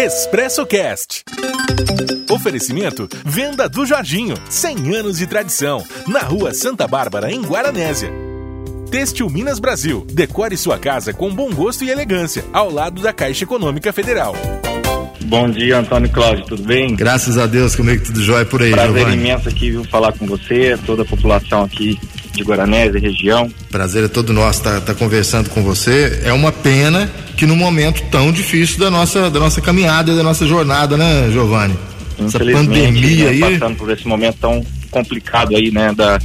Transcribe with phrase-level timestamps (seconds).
[0.00, 1.24] Expresso Cast.
[2.30, 8.08] Oferecimento Venda do Jorginho, 100 anos de tradição, na Rua Santa Bárbara, em Guaranésia.
[8.92, 13.42] Têxtil Minas Brasil, decore sua casa com bom gosto e elegância, ao lado da Caixa
[13.42, 14.36] Econômica Federal.
[15.24, 16.94] Bom dia, Antônio Cláudio, tudo bem?
[16.94, 19.16] Graças a Deus, comigo tudo jóia por aí, Prazer Giovanni.
[19.16, 21.98] imenso aqui, viu, falar com você, toda a população aqui
[22.38, 23.50] de Guaranésia, região.
[23.70, 26.20] Prazer é todo nosso estar tá, tá conversando com você.
[26.24, 30.46] É uma pena que no momento tão difícil da nossa, da nossa caminhada, da nossa
[30.46, 31.74] jornada, né, Giovanni?
[32.18, 33.40] Essa pandemia né, aí.
[33.40, 36.18] Passando por esse momento tão complicado aí, né, da,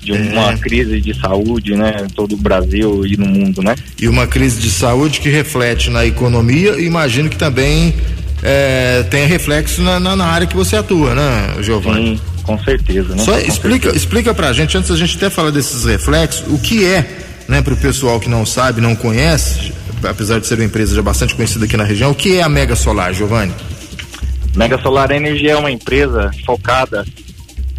[0.00, 0.56] de uma é.
[0.56, 3.74] crise de saúde, né, em todo o Brasil e no mundo, né?
[4.00, 7.94] E uma crise de saúde que reflete na economia e imagino que também
[8.42, 12.16] é, tenha reflexo na, na, na, área que você atua, né, Giovanni?
[12.16, 13.22] Sim, com certeza, né?
[13.22, 13.96] Só com explica, certeza.
[13.96, 17.04] explica pra gente, antes da gente até falar desses reflexos, o que é,
[17.48, 21.34] né, pro pessoal que não sabe, não conhece, apesar de ser uma empresa já bastante
[21.34, 23.52] conhecida aqui na região, o que é a Mega Solar, Giovanni?
[24.54, 27.04] Mega Solar Energia é uma empresa focada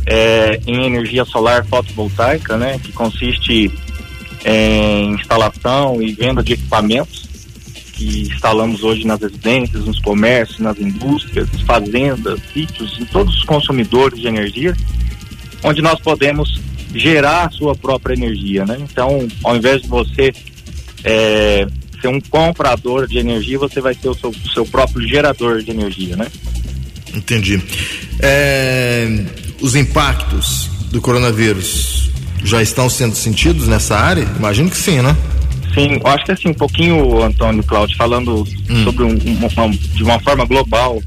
[0.05, 3.71] é, em energia solar fotovoltaica, né, que consiste
[4.45, 7.27] em instalação e venda de equipamentos
[7.97, 14.19] que instalamos hoje nas residências, nos comércios, nas indústrias, fazendas, sítios, em todos os consumidores
[14.19, 14.75] de energia,
[15.63, 16.61] onde nós podemos
[16.93, 18.77] gerar a sua própria energia, né?
[18.79, 20.31] Então, ao invés de você
[21.03, 21.67] é,
[21.99, 26.15] ser um comprador de energia, você vai ser o seu, seu próprio gerador de energia,
[26.15, 26.27] né?
[27.13, 27.61] Entendi.
[28.19, 29.25] É,
[29.59, 32.11] os impactos do coronavírus
[32.43, 34.27] já estão sendo sentidos nessa área?
[34.37, 35.17] Imagino que sim, né?
[35.77, 38.83] Sim, eu acho que assim, um pouquinho, Antônio Cláudio, falando hum.
[38.83, 40.99] sobre um, uma, de uma forma global,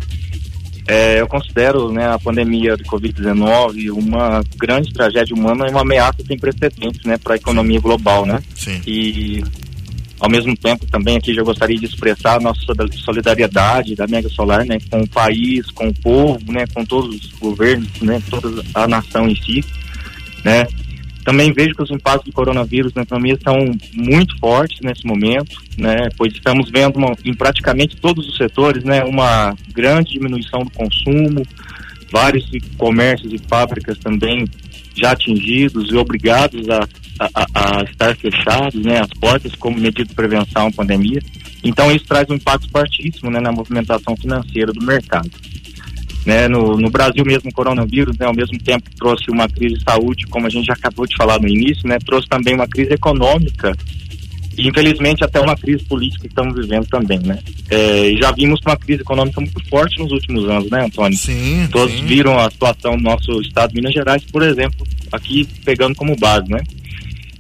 [0.86, 6.24] é, eu considero né, a pandemia de Covid-19 uma grande tragédia humana e uma ameaça
[6.24, 8.24] sem precedentes né, para a economia global.
[8.24, 8.40] Né?
[8.54, 8.80] Sim.
[8.86, 9.42] E
[10.20, 12.60] ao mesmo tempo, também aqui já gostaria de expressar a nossa
[13.04, 17.32] solidariedade da Mega Solar, né, com o país, com o povo, né, com todos os
[17.40, 19.64] governos, né, toda a nação em si,
[20.44, 20.66] né.
[21.24, 23.56] Também vejo que os impactos do coronavírus na economia são
[23.92, 29.04] muito fortes nesse momento, né, pois estamos vendo uma, em praticamente todos os setores, né,
[29.04, 31.42] uma grande diminuição do consumo,
[32.10, 34.46] vários comércios e fábricas também
[34.94, 36.88] já atingidos e obrigados a
[37.34, 41.20] a, a, estar fechados, né, as portas como medida de prevenção à pandemia.
[41.62, 45.30] Então isso traz um impacto fortíssimo, né, na movimentação financeira do mercado.
[46.24, 49.82] Né, no, no Brasil mesmo o coronavírus, né, ao mesmo tempo trouxe uma crise de
[49.82, 52.92] saúde, como a gente já acabou de falar no início, né, trouxe também uma crise
[52.92, 53.72] econômica
[54.58, 57.38] e infelizmente até uma crise política que estamos vivendo também, né?
[57.70, 61.16] É, já vimos uma crise econômica muito forte nos últimos anos, né, Antônio?
[61.16, 61.66] Sim.
[61.72, 62.04] Todos sim.
[62.04, 66.50] viram a situação do nosso estado de Minas Gerais, por exemplo, aqui pegando como base,
[66.50, 66.60] né?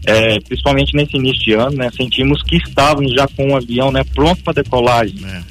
[0.06, 4.02] é, principalmente nesse início de ano, né, sentimos que estávamos já com um avião né,
[4.14, 5.16] pronto para decolagem.
[5.24, 5.42] É.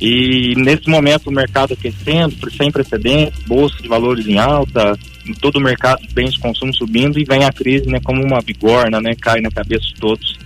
[0.00, 5.56] E nesse momento o mercado aquecendo, sem precedentes, bolsa de valores em alta, em todo
[5.56, 9.00] o mercado de bens de consumo subindo e vem a crise né, como uma bigorna,
[9.00, 10.38] né, cai na cabeça de todos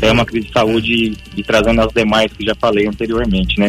[0.00, 3.68] é uma crise de saúde e, e trazendo as demais que já falei anteriormente, né?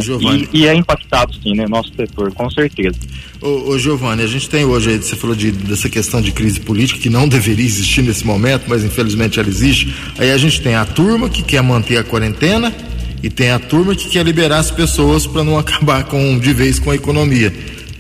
[0.52, 1.66] E, e, é impactado sim, né?
[1.68, 2.98] Nosso setor, com certeza.
[3.42, 7.00] Ô, ô Giovanni, a gente tem hoje, você falou de, dessa questão de crise política
[7.00, 9.94] que não deveria existir nesse momento, mas infelizmente ela existe.
[10.18, 12.74] Aí a gente tem a turma que quer manter a quarentena
[13.22, 16.80] e tem a turma que quer liberar as pessoas para não acabar com de vez
[16.80, 17.54] com a economia.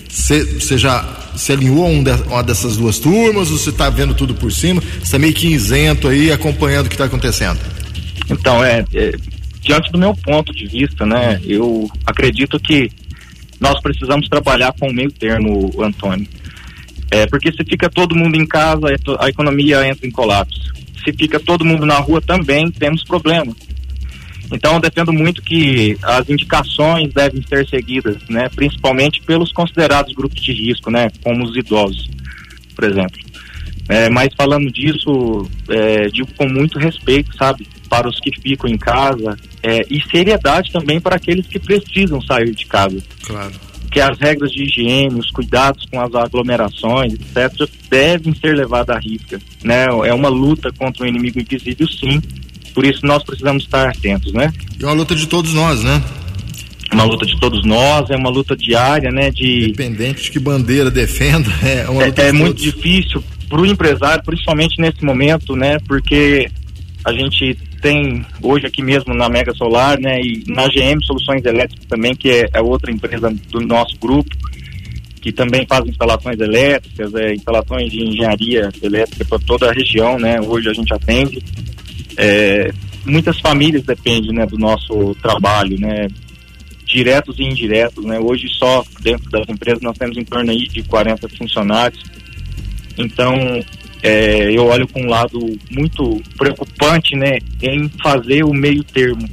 [0.09, 4.13] Você já se alinhou a um de, uma dessas duas turmas ou você está vendo
[4.15, 4.81] tudo por cima?
[4.81, 7.59] Você está meio que isento aí, acompanhando o que está acontecendo?
[8.29, 9.11] Então, é, é,
[9.61, 12.89] diante do meu ponto de vista, né, eu acredito que
[13.59, 16.27] nós precisamos trabalhar com o meio termo, Antônio.
[17.09, 18.87] É, porque se fica todo mundo em casa,
[19.19, 20.73] a economia entra em colapso.
[21.03, 23.55] Se fica todo mundo na rua também, temos problema.
[24.51, 30.41] Então, eu defendo muito que as indicações devem ser seguidas, né, principalmente pelos considerados grupos
[30.41, 32.09] de risco, né, como os idosos,
[32.75, 33.19] por exemplo.
[33.89, 37.67] É, mas falando disso, é, digo com muito respeito, sabe?
[37.87, 42.53] para os que ficam em casa é, e seriedade também para aqueles que precisam sair
[42.53, 43.01] de casa.
[43.23, 43.53] Claro.
[43.91, 48.99] Que as regras de higiene, os cuidados com as aglomerações, etc., devem ser levadas à
[48.99, 49.39] risca.
[49.63, 49.85] Né?
[50.05, 52.21] É uma luta contra um inimigo invisível, sim.
[52.77, 54.53] Por isso nós precisamos estar atentos, né?
[54.79, 55.99] E é uma luta de todos nós, né?
[56.93, 59.31] Uma luta de todos nós, é uma luta diária, né?
[59.31, 59.63] De...
[59.69, 64.23] Independente de que bandeira defenda, é uma luta É, é muito difícil para o empresário,
[64.23, 65.79] principalmente nesse momento, né?
[65.87, 66.51] Porque
[67.03, 71.87] a gente tem hoje aqui mesmo na Mega Solar, né, e na GM Soluções Elétricas
[71.87, 74.29] também, que é, é outra empresa do nosso grupo,
[75.19, 80.39] que também faz instalações elétricas, é, instalações de engenharia elétrica para toda a região, né,
[80.39, 81.43] hoje a gente atende.
[82.17, 82.71] É,
[83.05, 86.07] muitas famílias dependem, né, do nosso trabalho, né,
[86.85, 88.17] diretos e indiretos, né?
[88.17, 92.01] Hoje só dentro das empresas nós temos em torno aí de 40 funcionários.
[92.97, 93.35] Então,
[94.01, 99.27] é, eu olho com um lado muito preocupante, né, em fazer o meio termo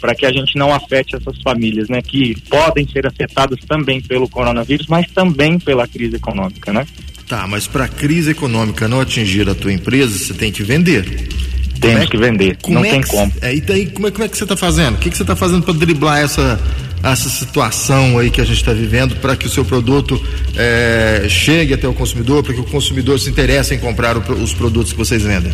[0.00, 4.28] para que a gente não afete essas famílias, né, que podem ser afetadas também pelo
[4.28, 6.86] coronavírus, mas também pela crise econômica, né?
[7.28, 11.28] Tá, mas para a crise econômica não atingir a tua empresa, você tem que vender.
[11.80, 13.32] Temos é, que vender, não é tem que, como.
[13.40, 14.96] É, e daí, como é, como é que você está fazendo?
[14.96, 16.60] O que, que você está fazendo para driblar essa,
[17.02, 20.20] essa situação aí que a gente está vivendo para que o seu produto
[20.56, 24.52] é, chegue até o consumidor, para que o consumidor se interesse em comprar o, os
[24.52, 25.52] produtos que vocês vendem?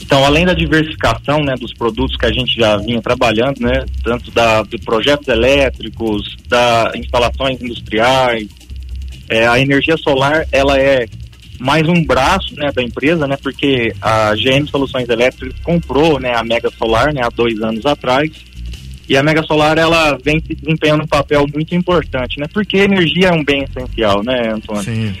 [0.00, 4.30] Então, além da diversificação né, dos produtos que a gente já vinha trabalhando, né, tanto
[4.30, 8.46] da, de projetos elétricos, da instalações industriais,
[9.28, 11.08] é, a energia solar ela é
[11.58, 16.42] mais um braço né, da empresa, né, porque a GM Soluções Elétricas comprou né, a
[16.42, 18.30] Mega Solar né, há dois anos atrás
[19.08, 22.46] e a Mega Solar ela vem se desempenhando um papel muito importante, né?
[22.52, 24.82] Porque energia é um bem essencial, né, Antônio?
[24.82, 25.14] Sim.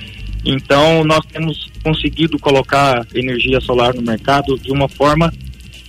[0.44, 5.32] Então nós temos conseguido colocar energia solar no mercado de uma forma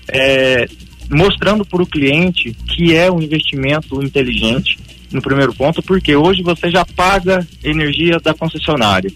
[0.07, 0.67] é,
[1.09, 4.77] mostrando para o cliente que é um investimento inteligente
[5.11, 9.11] no primeiro ponto, porque hoje você já paga energia da concessionária.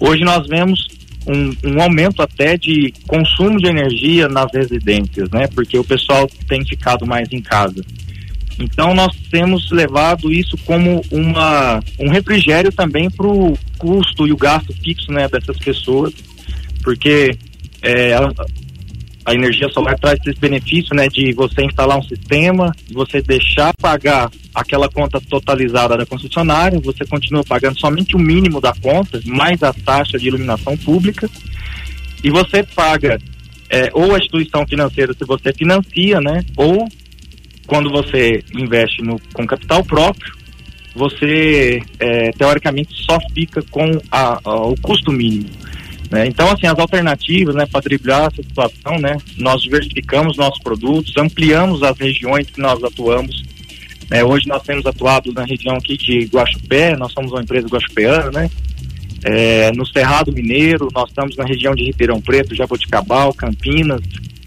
[0.00, 0.88] Hoje nós vemos
[1.26, 5.46] um, um, aumento até de consumo de energia nas residências, né?
[5.48, 7.84] Porque o pessoal tem ficado mais em casa.
[8.58, 14.36] Então nós temos levado isso como uma, um refrigério também para o custo e o
[14.36, 16.12] gasto fixo né, dessas pessoas,
[16.82, 17.36] porque
[17.82, 18.14] é,
[19.24, 24.30] a, energia solar traz esse benefício né, de você instalar um sistema, você deixar pagar
[24.54, 29.72] aquela conta totalizada da concessionária, você continua pagando somente o mínimo da conta, mais a
[29.72, 31.28] taxa de iluminação pública,
[32.22, 33.18] e você paga
[33.68, 36.88] é, ou a instituição financeira se você financia, né, ou
[37.66, 40.34] quando você investe no, com capital próprio,
[40.94, 45.48] você é, teoricamente só fica com a, a, o custo mínimo.
[46.10, 46.26] Né?
[46.26, 51.82] Então, assim, as alternativas né, para driblar essa situação, né, nós diversificamos nossos produtos, ampliamos
[51.82, 53.44] as regiões que nós atuamos.
[54.10, 54.24] Né?
[54.24, 58.50] Hoje nós temos atuado na região aqui de Guaxupé, nós somos uma empresa guaxupeana, né?
[59.22, 64.00] É, no Cerrado Mineiro, nós estamos na região de Ribeirão Preto, Jaboticabal, Campinas,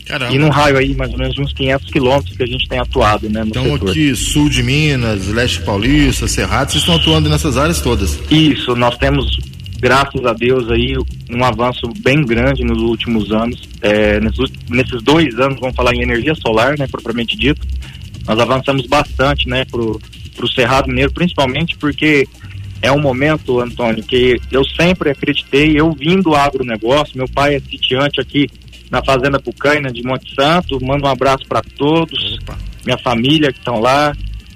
[0.05, 0.35] Caramba.
[0.35, 3.29] E num raio aí, mais ou menos uns 500 quilômetros que a gente tem atuado,
[3.29, 3.43] né?
[3.45, 3.89] então setor.
[3.89, 8.19] aqui, sul de Minas, leste paulista, Cerrado, vocês estão atuando nessas áreas todas?
[8.29, 9.37] Isso, nós temos,
[9.83, 10.95] graças a Deus aí,
[11.29, 13.67] um avanço bem grande nos últimos anos.
[13.81, 17.67] É, nesses, nesses dois anos, vamos falar em energia solar, né, propriamente dito,
[18.25, 19.99] nós avançamos bastante, né, pro,
[20.37, 22.25] pro Cerrado Mineiro, principalmente porque
[22.81, 27.59] é um momento, Antônio, que eu sempre acreditei, eu vim do agronegócio, meu pai é
[27.59, 28.47] sitiante aqui
[28.89, 30.79] na Fazenda Pucaina de Monte Santo.
[30.81, 32.57] Mando um abraço para todos, Opa.
[32.85, 34.15] minha família que estão lá.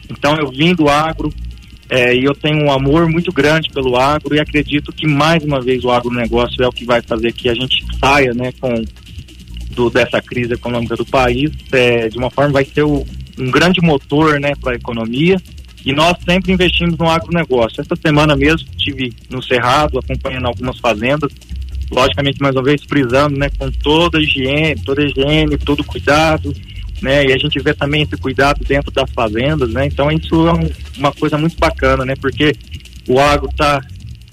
[0.10, 1.34] Então eu vim do agro
[1.90, 5.62] é, e eu tenho um amor muito grande pelo agro e acredito que mais uma
[5.62, 8.84] vez o agronegócio é o que vai fazer que a gente saia né, com
[9.72, 11.52] do, dessa crise econômica do país.
[11.72, 13.06] É, de uma forma vai ser o,
[13.38, 15.38] um grande motor né, para a economia.
[15.86, 17.80] E nós sempre investimos no agronegócio.
[17.80, 21.32] Essa semana mesmo estive no Cerrado acompanhando algumas fazendas
[21.90, 26.54] logicamente mais uma vez frisando, né, com toda a higiene, toda a higiene, todo cuidado,
[27.02, 30.54] né, e a gente vê também esse cuidado dentro das fazendas, né, então isso é
[30.54, 32.56] um, uma coisa muito bacana, né, porque
[33.08, 33.82] o agro tá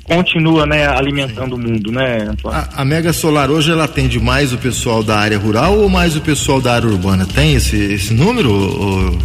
[0.03, 1.63] continua, né, alimentando Sim.
[1.63, 2.59] o mundo, né, Antônio?
[2.59, 6.15] A, a, Mega Solar hoje ela atende mais o pessoal da área rural ou mais
[6.17, 7.27] o pessoal da área urbana?
[7.27, 8.53] Tem esse, esse número?
[8.53, 9.19] Ou...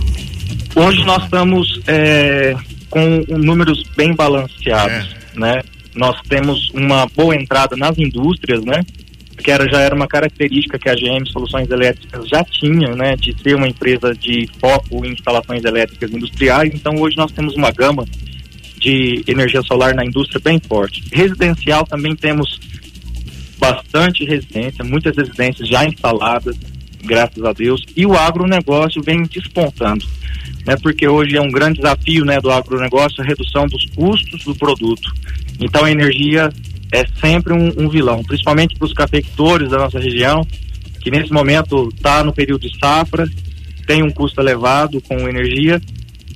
[0.75, 2.55] Hoje nós estamos é,
[2.89, 5.39] com números bem balanceados, é.
[5.39, 5.61] né?
[5.95, 8.85] nós temos uma boa entrada nas indústrias, né?
[9.43, 13.15] Que era, já era uma característica que a GM Soluções Elétricas já tinha, né?
[13.15, 16.71] De ser uma empresa de foco em instalações elétricas industriais.
[16.73, 18.05] Então hoje nós temos uma gama
[18.79, 21.03] de energia solar na indústria bem forte.
[21.11, 22.59] Residencial também temos
[23.59, 26.57] bastante residência, muitas residências já instaladas,
[27.03, 30.05] graças a Deus, e o agronegócio vem despontando,
[30.65, 30.75] né?
[30.81, 35.13] Porque hoje é um grande desafio, né, do agronegócio a redução dos custos do produto.
[35.59, 36.49] Então a energia
[36.91, 40.45] é sempre um, um vilão, principalmente para os cafeicultores da nossa região,
[41.01, 43.27] que nesse momento está no período de safra,
[43.85, 45.81] tem um custo elevado com energia,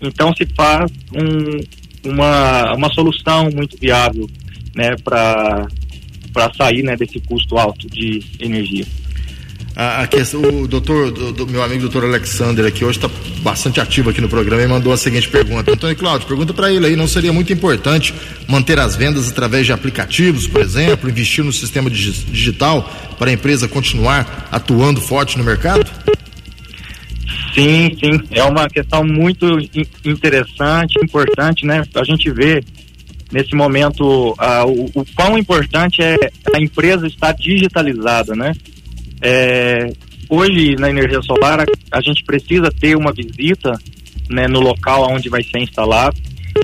[0.02, 4.30] então se faz um, uma, uma solução muito viável
[4.76, 5.68] né, para
[6.58, 8.86] sair né, desse custo alto de energia.
[9.76, 13.10] A, a questão, o doutor, do, do, meu amigo doutor Alexander aqui hoje está
[13.42, 15.72] bastante ativo aqui no programa e mandou a seguinte pergunta.
[15.72, 18.14] Antônio Cláudio, pergunta para ele aí, não seria muito importante
[18.48, 22.88] manter as vendas através de aplicativos, por exemplo, investir no sistema digital
[23.18, 25.90] para a empresa continuar atuando forte no mercado?
[27.56, 29.46] Sim, sim, é uma questão muito
[30.06, 31.84] interessante, importante, né?
[31.96, 32.64] A gente vê
[33.32, 36.16] nesse momento uh, o, o quão importante é
[36.54, 38.54] a empresa estar digitalizada, né?
[39.26, 39.90] É,
[40.30, 43.80] hoje na energia solar a, a, gente precisa ter uma visita
[44.30, 46.18] né, no local onde vai ser instalado.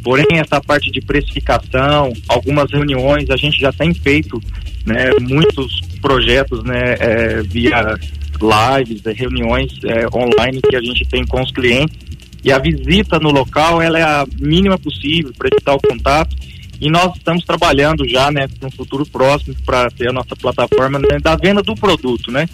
[0.04, 4.39] Porém, essa parte de precificação, algumas reuniões, a gente já tem feito
[4.86, 7.98] né, muitos projetos né, é, via
[8.39, 11.98] lives, é, reuniões é, online que a gente tem com os clientes.
[12.44, 16.36] E a visita no local ela é a mínima possível para evitar o contato.
[16.80, 21.20] E nós estamos trabalhando já, né, no futuro próximo para ter a nossa plataforma né,
[21.22, 22.48] da venda do produto, né?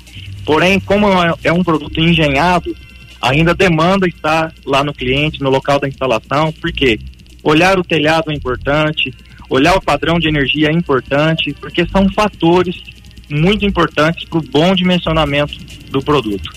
[0.44, 1.08] Porém, como
[1.44, 2.76] é um produto engenhado,
[3.22, 7.00] ainda demanda estar lá no cliente, no local da instalação, porque
[7.44, 9.14] olhar o telhado é importante,
[9.50, 12.76] olhar o padrão de energia é importante, porque são fatores
[13.30, 15.58] muito importantes para o bom dimensionamento
[15.90, 16.52] do produto.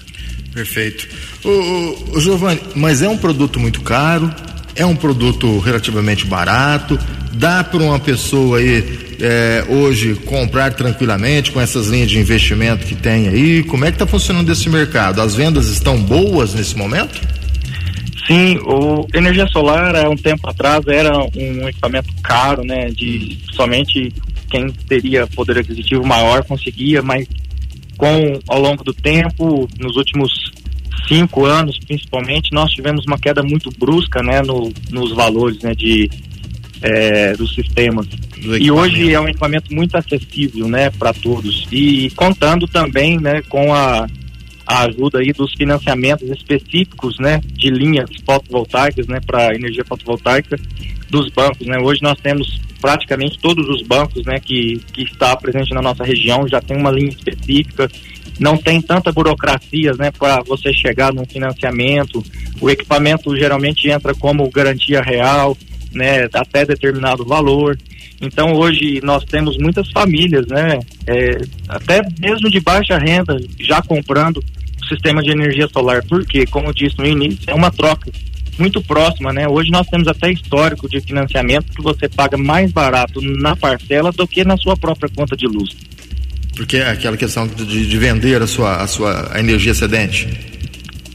[0.52, 1.08] Perfeito.
[1.44, 4.30] O, o, o Giovanni, mas é um produto muito caro,
[4.74, 6.98] é um produto relativamente barato,
[7.38, 8.84] dá para uma pessoa aí
[9.20, 13.62] é, hoje comprar tranquilamente com essas linhas de investimento que tem aí?
[13.62, 15.22] Como é que está funcionando esse mercado?
[15.22, 17.20] As vendas estão boas nesse momento?
[18.26, 22.88] Sim, o energia solar há um tempo atrás era um equipamento caro, né?
[22.88, 24.12] De somente
[24.50, 27.26] quem teria poder aquisitivo maior conseguia, mas
[27.96, 30.30] com ao longo do tempo, nos últimos
[31.06, 36.10] cinco anos principalmente, nós tivemos uma queda muito brusca, né, no, nos valores, né, de
[36.82, 38.06] é, dos sistemas.
[38.06, 41.66] Do e hoje é um equipamento muito acessível, né, para todos.
[41.72, 44.06] E contando também, né, com a,
[44.66, 50.56] a ajuda aí dos financiamentos específicos, né, de linhas fotovoltaicas, né, para energia fotovoltaica
[51.10, 51.78] dos bancos, né.
[51.78, 56.46] Hoje nós temos praticamente todos os bancos, né, que que está presente na nossa região
[56.46, 57.90] já tem uma linha específica.
[58.38, 62.24] Não tem tanta burocracia, né, para você chegar num financiamento.
[62.60, 65.56] O equipamento geralmente entra como garantia real
[65.92, 67.78] né, até determinado valor.
[68.20, 74.38] Então hoje nós temos muitas famílias, né, é, até mesmo de baixa renda, já comprando
[74.38, 78.10] o sistema de energia solar, porque, como eu disse no início, é uma troca
[78.58, 79.46] muito próxima, né?
[79.46, 84.26] Hoje nós temos até histórico de financiamento que você paga mais barato na parcela do
[84.26, 85.76] que na sua própria conta de luz.
[86.56, 90.28] Porque é aquela questão de, de vender a sua, a sua a energia excedente.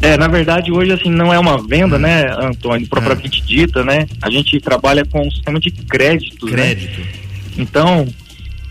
[0.03, 3.45] É, na verdade, hoje, assim, não é uma venda, né, Antônio, propriamente é.
[3.45, 4.05] dita, né?
[4.21, 6.51] A gente trabalha com um sistema de crédito, né?
[6.51, 6.99] Crédito.
[6.99, 7.07] Né?
[7.57, 8.05] Então,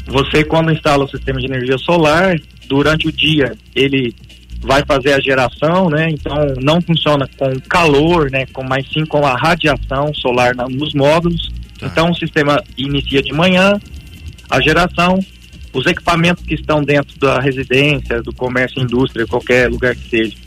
[0.06, 4.14] você, quando instala o sistema de energia solar, durante o dia, ele
[4.60, 6.10] vai fazer a geração, né?
[6.10, 8.44] Então, não funciona com calor, né?
[8.52, 11.50] Com, mas sim com a radiação solar na, nos módulos.
[11.78, 11.86] Tá.
[11.86, 13.80] Então, o sistema inicia de manhã,
[14.50, 15.18] a geração,
[15.72, 20.41] os equipamentos que estão dentro da residência, do comércio, indústria, qualquer lugar que seja,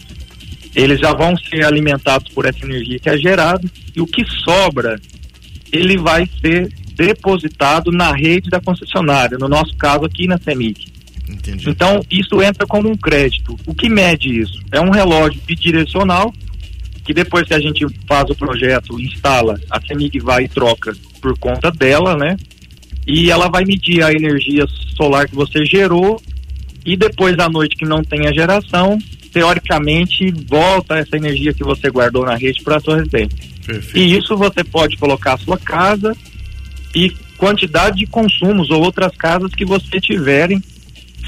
[0.75, 4.99] eles já vão ser alimentados por essa energia que é gerada e o que sobra
[5.71, 10.93] ele vai ser depositado na rede da concessionária, no nosso caso aqui na CEMIC.
[11.27, 11.69] Entendi.
[11.69, 13.57] Então, isso entra como um crédito.
[13.65, 14.61] O que mede isso?
[14.71, 16.33] É um relógio bidirecional,
[17.03, 21.37] que depois que a gente faz o projeto, instala, a CEMIG vai e troca por
[21.37, 22.37] conta dela, né?
[23.05, 24.65] E ela vai medir a energia
[24.95, 26.21] solar que você gerou
[26.85, 28.97] e depois à noite que não tem a geração,
[29.35, 33.37] teoricamente volta essa energia que você guardou na rede para a sua residência.
[33.65, 33.97] Perfeito.
[33.97, 36.15] E isso você pode colocar a sua casa
[36.95, 40.63] e quantidade de consumos ou outras casas que você tiverem,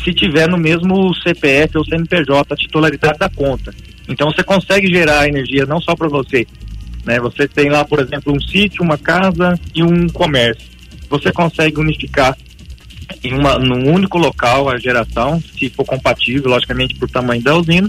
[0.05, 3.75] se tiver no mesmo CPF ou CNPJ, a titularidade da conta.
[4.07, 6.47] Então você consegue gerar energia não só para você,
[7.03, 7.19] né?
[7.19, 10.65] Você tem lá, por exemplo, um sítio, uma casa e um comércio.
[11.09, 12.37] Você consegue unificar
[13.23, 17.87] em uma, num único local a geração, se for compatível, logicamente, por tamanho da usina,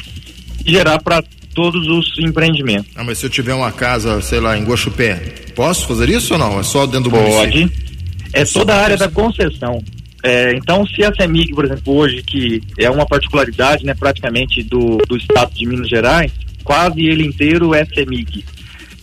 [0.64, 1.22] e gerar para
[1.54, 2.90] todos os empreendimentos.
[2.94, 5.16] Ah, mas se eu tiver uma casa, sei lá, em Guaxupé,
[5.54, 6.60] posso fazer isso ou não?
[6.60, 7.26] É só dentro do Pode.
[7.26, 7.88] município?
[8.32, 9.82] É, é toda a área da concessão.
[10.22, 14.98] É, então, se a CEMIG, por exemplo, hoje, que é uma particularidade, né, praticamente do,
[15.08, 16.32] do estado de Minas Gerais,
[16.64, 18.44] quase ele inteiro é CEMIG.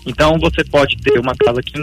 [0.06, 1.74] Então, você pode ter uma casa aqui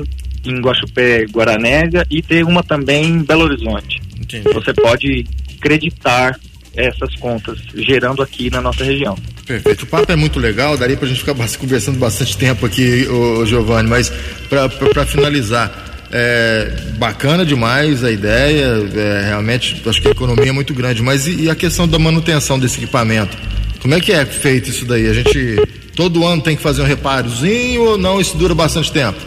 [0.45, 4.02] em, Guaxupé, Guaranésia, e ter uma também em Belo Horizonte.
[4.39, 4.55] Entendi.
[4.55, 5.25] Você pode
[5.61, 6.39] creditar
[6.75, 9.17] essas contas, gerando aqui na nossa região.
[9.47, 9.83] Perfeito.
[9.83, 13.45] O papo é muito legal, daria para a gente ficar conversando bastante tempo aqui, o
[13.45, 14.11] Giovanni, mas
[14.49, 20.75] para finalizar, é bacana demais a ideia, é, realmente acho que a economia é muito
[20.75, 23.37] grande, mas e, e, a questão da manutenção desse equipamento?
[23.81, 25.09] Como é que é feito isso daí?
[25.09, 25.57] A gente
[25.97, 28.21] todo ano tem que fazer um reparozinho ou não?
[28.21, 29.19] Isso dura bastante tempo?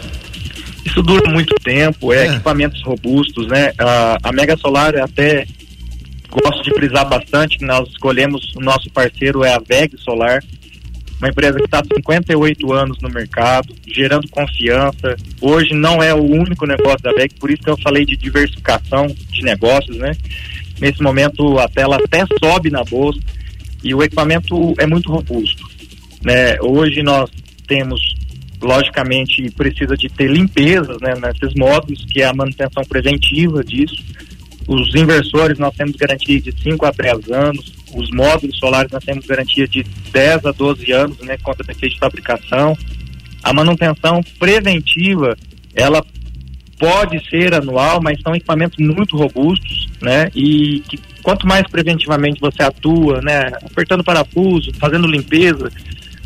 [0.86, 2.34] Isso dura muito tempo, é, é.
[2.34, 3.74] equipamentos robustos, né?
[3.78, 5.46] A, a Mega Solar até
[6.30, 10.44] gosto de frisar bastante que nós escolhemos o nosso parceiro é a VEG Solar.
[11.18, 15.16] uma empresa que está há 58 anos no mercado, gerando confiança.
[15.42, 19.08] Hoje não é o único negócio da VEG, por isso que eu falei de diversificação
[19.08, 20.12] de negócios, né?
[20.80, 23.20] Nesse momento a tela até sobe na bolsa
[23.84, 25.64] e o equipamento é muito robusto.
[26.24, 26.60] Né?
[26.60, 27.30] Hoje nós
[27.68, 28.02] temos,
[28.62, 34.04] logicamente, precisa de ter limpezas né, nesses módulos, que é a manutenção preventiva disso.
[34.68, 39.26] Os inversores nós temos garantia de 5 a 10 anos, os módulos solares nós temos
[39.26, 42.78] garantia de 10 a 12 anos, né, contra defeito de fabricação.
[43.44, 45.38] A manutenção preventiva,
[45.76, 46.04] ela
[46.80, 50.30] pode ser anual, mas são equipamentos muito robustos, né?
[50.36, 55.72] E que quanto mais preventivamente você atua, né, apertando parafuso, fazendo limpeza,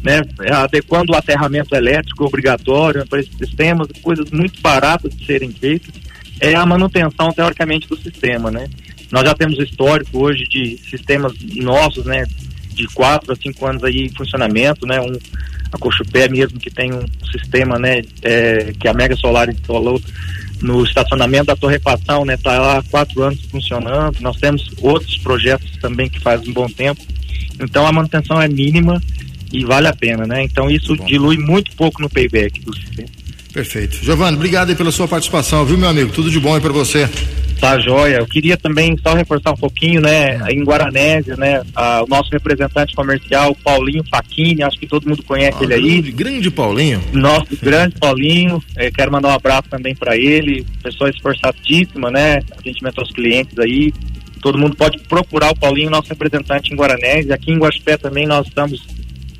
[0.03, 5.93] né, adequando o aterramento elétrico obrigatório para esses sistemas, coisas muito baratas de serem feitas,
[6.39, 8.67] é a manutenção teoricamente do sistema, né?
[9.11, 12.25] Nós já temos histórico hoje de sistemas nossos, né,
[12.73, 15.17] de quatro a cinco anos aí em funcionamento, né, um
[15.71, 20.01] a Cochupé mesmo que tem um sistema, né, é, que a Mega Solar instalou
[20.61, 24.19] no estacionamento da torrefação, né, tá lá há quatro anos funcionando.
[24.19, 27.01] Nós temos outros projetos também que fazem um bom tempo.
[27.61, 29.01] Então a manutenção é mínima
[29.51, 30.43] e vale a pena, né?
[30.43, 33.09] Então isso dilui muito pouco no payback do sistema.
[33.53, 33.97] Perfeito.
[34.03, 36.11] Giovanni, obrigado aí pela sua participação, viu, meu amigo?
[36.11, 37.09] Tudo de bom aí para você.
[37.59, 38.17] Tá joia.
[38.17, 42.95] Eu queria também só reforçar um pouquinho, né, em Guaranésia, né, a, o nosso representante
[42.95, 46.01] comercial, Paulinho Faquini, acho que todo mundo conhece ah, ele aí.
[46.11, 47.01] Grande Paulinho.
[47.11, 52.99] Nosso grande Paulinho, é, quero mandar um abraço também para ele, pessoa esforçadíssima, né, atendimento
[52.99, 53.91] aos clientes aí.
[54.41, 57.35] Todo mundo pode procurar o Paulinho, nosso representante em Guaranésia.
[57.35, 58.81] Aqui em Guaxupé também nós estamos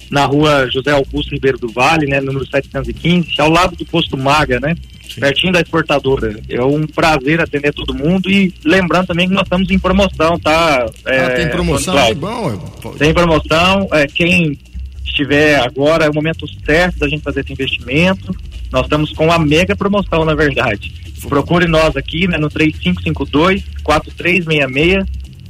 [0.09, 4.59] na rua José Augusto Ribeiro do Vale, né, número 715, ao lado do posto Maga,
[4.59, 4.75] né?
[5.09, 5.21] Sim.
[5.21, 6.39] pertinho da exportadora.
[6.47, 10.85] É um prazer atender todo mundo e lembrando também que nós estamos em promoção, tá?
[11.05, 12.57] É, ah, tem promoção, é bom.
[12.97, 14.57] Tem promoção, é, quem
[15.03, 18.35] estiver agora é o momento certo da gente fazer esse investimento.
[18.71, 20.93] Nós estamos com a mega promoção, na verdade.
[21.27, 25.05] Procure nós aqui, né, no 3552 4366,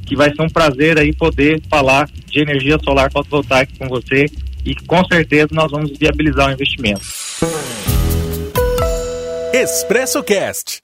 [0.06, 4.26] que vai ser um prazer aí poder falar de energia solar fotovoltaica com você
[4.64, 7.02] e com certeza nós vamos viabilizar o investimento.
[9.52, 10.80] Expresso Cast.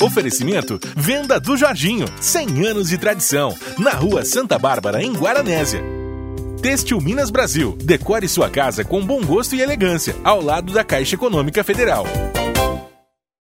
[0.00, 5.82] Oferecimento Venda do Jorginho, 100 anos de tradição, na Rua Santa Bárbara, em Guaranésia.
[6.60, 11.14] Têxtil Minas Brasil, decore sua casa com bom gosto e elegância, ao lado da Caixa
[11.14, 12.06] Econômica Federal.